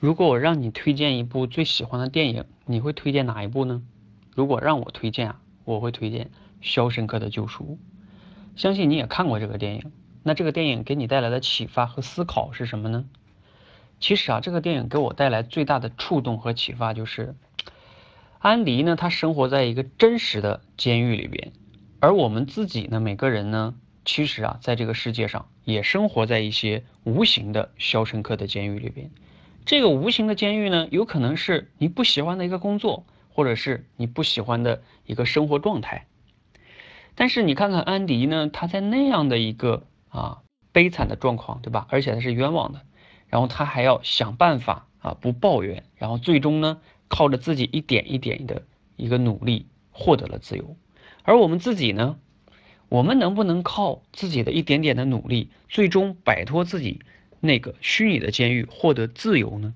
[0.00, 3.82] 如果我让你推荐一部最喜欢的电影，你会推荐哪一部呢？
[4.34, 6.24] 如果让我推荐啊，我会推荐
[6.62, 7.78] 《肖申克的救赎》。
[8.58, 9.92] 相信你也看过这个电影，
[10.22, 13.04] 那这个电影给你带来的启发和思考是什么呢？
[14.00, 17.34] 其实啊，这个电影给我带来最大的触动和启发就是，
[18.38, 21.52] 安迪呢，他生活在一个真实的监狱里边，
[21.98, 23.74] 而我们自己呢，每个人呢，
[24.06, 29.10] 其实啊，在这个世界上也生活在一些无形的肖申克的监狱里边。
[29.64, 36.06] 这个无形的监狱呢，有可能是你不喜欢的一个工作，或者是你不喜欢的一个生活状态。
[37.14, 40.42] 但是你看看安迪呢，他在那样的一个啊
[40.72, 41.86] 悲惨的状况，对吧？
[41.90, 42.80] 而且他是冤枉的，
[43.28, 48.62] 然后他还要想办法啊不抱怨，然后最终呢靠着自己一点一点的
[48.96, 50.76] 一个努力获得了自由。
[51.22, 52.16] 而我们自己呢，
[52.88, 57.00] 我们能不能靠自己的一点点的努力，最终摆脱自己？
[57.40, 59.74] 那个虚拟的监狱获得自由呢？